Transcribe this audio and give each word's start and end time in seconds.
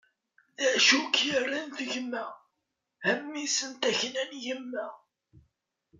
D 0.59 0.61
acu 0.75 0.97
i 0.99 1.07
k-irran 1.13 1.67
d 1.77 1.79
gma, 1.91 2.25
a 3.09 3.11
mmi-s 3.19 3.57
n 3.69 3.71
takna 3.81 4.23
n 4.29 4.33
yemma? 4.43 4.87